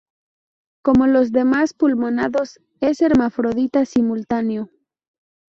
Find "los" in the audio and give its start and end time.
1.05-1.31